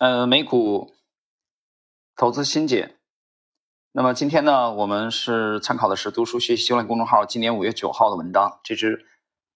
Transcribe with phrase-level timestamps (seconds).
[0.00, 0.94] 呃，美股
[2.16, 2.96] 投资新解。
[3.92, 8.60] 那么今天呢，我们是参考的是读书学习修炼公众号今年五月九号的文章。
[8.64, 9.04] 这只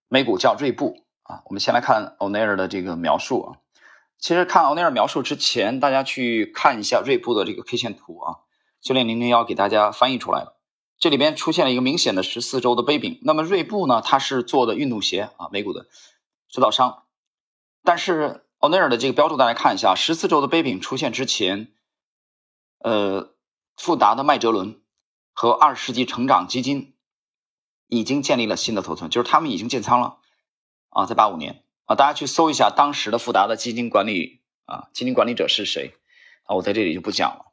[0.06, 1.40] 美股叫锐步啊。
[1.46, 3.48] 我们先来看欧内尔的这个描述啊。
[4.18, 8.40] 其实看欧内尔描述之前，大家去看一下锐步的这个 K 线图啊。
[8.82, 10.60] 修炼零零幺给大家翻译出来了。
[10.98, 13.18] 这里边出现了一个明显的十四周的杯柄。
[13.22, 15.86] 那么锐步呢，它是做的运动鞋啊，美股的
[16.50, 17.04] 制造商。
[17.82, 21.74] 但是欧内尔的这个标注，大家看一下，十四周的杯柄出现之前，
[22.78, 23.34] 呃，
[23.76, 24.80] 富达的麦哲伦
[25.34, 26.94] 和二十世纪成长基金
[27.88, 30.16] 已经建立了新的头寸，就是他们已经建仓了
[30.88, 35.92] 啊，在八五年啊，大家去搜一下当时的富达的基金管理啊，基金管理者是谁
[36.44, 37.52] 啊，我在这里就不讲了。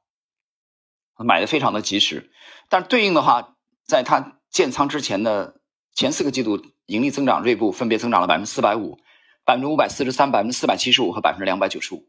[1.17, 2.31] 买的非常的及时，
[2.69, 5.59] 但对应的话，在它建仓之前的
[5.93, 8.97] 前四个季度，盈利增长锐步分别增长了百分之四百五、
[9.44, 12.08] 百分之五百四十三、百分之四百七十五和百分之两百九十五，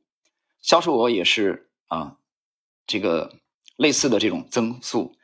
[0.61, 2.19] 销售额也是啊，
[2.87, 3.35] 这个
[3.77, 5.17] 类似的这种增速。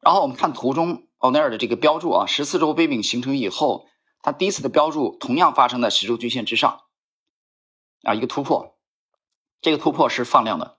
[0.00, 3.86] 然后我们看图中欧奈尔的这个标注啊，十四周杯柄形成以后，
[4.22, 6.84] 它第一次的标注同样发生在十周均线之上
[8.02, 8.78] 啊，一个突破，
[9.60, 10.78] 这个突破是放量的。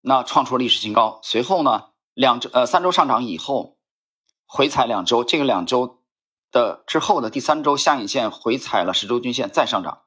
[0.00, 3.78] 那创出了历史新高，随后呢，两周呃三周上涨以后，
[4.46, 6.03] 回踩两周，这个两周
[6.54, 10.02] 的之后的第三周下影线回踩了十周均线再上涨，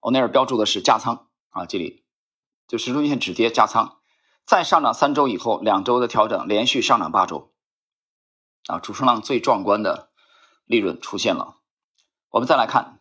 [0.00, 2.04] 欧内尔标注的是加仓啊，这里
[2.66, 3.98] 就十周均线止跌加仓，
[4.44, 7.52] 再上涨三周以后，两周的调整连续上涨八周，
[8.66, 10.10] 啊，主升浪最壮观的
[10.64, 11.58] 利润出现了。
[12.30, 12.98] 我们再来看，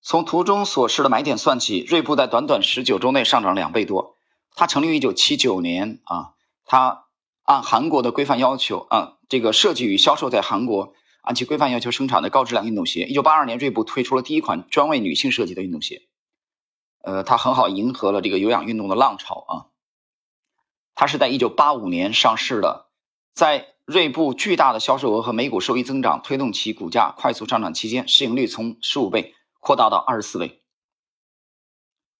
[0.00, 4.14] 从图中所示的买点算起，锐步在短短十九周内上涨两倍多。
[4.54, 7.06] 它成立于一九七九年啊，它
[7.42, 10.94] 按韩国的规范要求啊，这个设计与销售在韩国
[11.26, 13.02] 按其规范要求生产的高质量运动鞋。
[13.02, 16.02] 一九八二年，锐步推出了第一款专为女性设计的运动鞋，
[17.02, 19.52] 呃，它很好迎合了这个有氧运动的浪潮啊。
[20.94, 22.86] 它是在一九八五年上市的，
[23.34, 30.62] 在锐步巨大的销售额和每股收益增长推动其股价快速上涨期间，市盈率从十五倍扩大到二十四倍。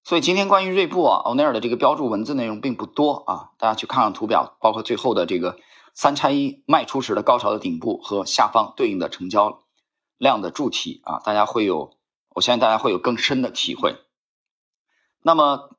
[0.02, 5.58] 所以今天关于锐步啊，欧奈尔的这个标注文字内容并不多啊，大家去看看图表，包括最后的这个
[5.96, 9.62] 三拆一卖出时的高潮的顶部和下方对应的成交
[10.18, 11.96] 量的柱体啊，大家会有，
[12.34, 13.96] 我相信大家会有更深的体会。
[15.22, 15.70] 那么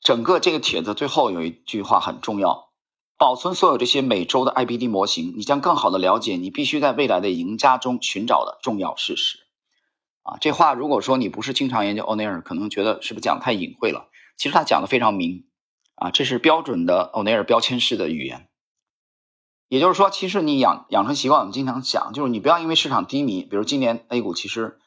[0.00, 2.72] 整个这个帖子最后有一句话很重要：
[3.16, 9.38] 保存所有这些每周的 IBD 模型，你将更好的了解你必须在未来的赢家中寻找的重要事实。
[10.24, 14.08] 啊，这话如果说你不是经常研究欧内尔，可能觉得是不是讲的太隐晦了？
[14.36, 15.46] 其实他讲的非常明，
[15.94, 18.48] 啊，这是标准的欧内尔标签式的语言。
[19.72, 24.78] 也就是说，其实你养养成习惯，我们经常讲，就是你不要因为市场低迷，比如今年 A 股其实，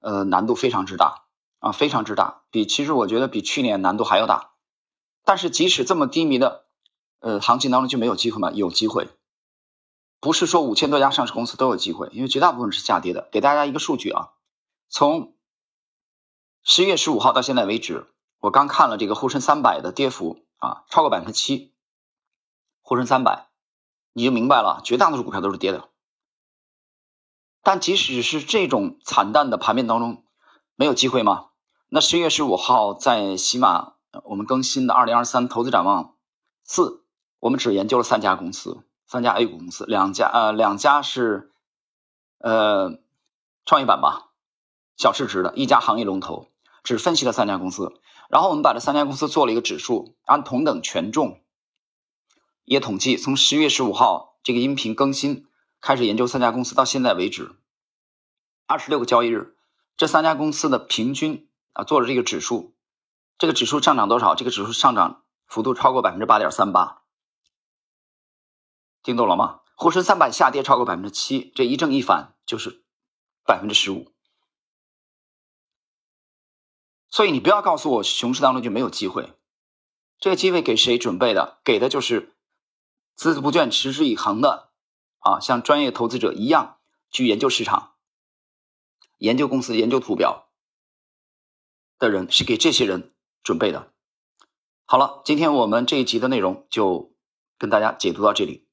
[0.00, 1.22] 呃，难度非常之大
[1.58, 4.50] 啊，非常之大，比其实我觉得比去年难度还要大。
[5.24, 6.66] 但是即使这么低迷的，
[7.20, 8.50] 呃，行情当中就没有机会吗？
[8.50, 9.08] 有机会，
[10.20, 13.30] 不是说五千多家上市公司都有机会，因为绝大部分是下跌的。
[13.32, 14.32] 给大家一个数据啊。
[14.90, 15.34] 从
[16.62, 18.06] 十一月十五号到现在为止，
[18.40, 21.72] 我刚看了这个沪深三百的跌幅啊，超过百分之七。
[22.82, 23.48] 沪深三百，
[24.16, 25.90] 你就明白了，绝大多数股票都是跌的。
[27.62, 30.24] 但即使是这种惨淡的盘面当中，
[30.74, 31.48] 没有机会吗？
[31.90, 33.92] 那十一月十五号在喜马
[34.24, 36.14] 我们更新的二零二三投资展望
[36.64, 37.04] 四，
[37.40, 41.52] 我们只研究了三家公司，三家 A 股公司，两家呃两家是
[42.38, 42.98] 呃
[43.66, 44.30] 创业板吧。
[44.96, 46.48] 小市值的一家行业龙头，
[46.82, 48.00] 只分析了三家公司，
[48.30, 51.42] 然后我们把这三家公司做了一个指数，按同等权重，
[52.66, 55.46] 也统计从十月十五号这个音频更新
[55.80, 57.54] 开始研究三家公司到现在为止，
[58.66, 59.56] 二十六个交易日，
[59.96, 62.74] 这三家公司的平均啊做了这个指数，
[63.38, 64.34] 这个指数上涨多少？
[64.34, 67.02] 这个指数上涨幅度超过百分之八点三八，
[69.04, 69.60] 听懂了吗？
[69.76, 72.82] 沪深三百下跌超过百分之七，这一正一反就是
[73.44, 74.10] 百分之十五。
[77.10, 79.34] 所以你不要告诉我熊市当中就没有机会，
[80.18, 81.60] 这个机会给谁准备的？
[81.62, 82.35] 给的就是
[83.18, 84.70] 孜孜不倦、持之以恒的
[85.18, 86.78] 啊，像专业投资者一样
[87.10, 87.94] 去研究市场、
[89.18, 90.48] 研究公司、研究图表
[91.98, 93.92] 的人，是给这些人准备的。
[94.84, 97.16] 好了，今天我们这一集的内容就
[97.58, 98.65] 跟大家解读到这里。